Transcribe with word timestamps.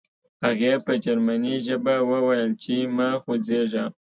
هغې 0.43 0.73
په 0.85 0.93
جرمني 1.03 1.55
ژبه 1.65 1.95
وویل 2.09 2.49
چې 2.63 2.75
مه 2.95 3.09
خوځېږه 3.23 3.85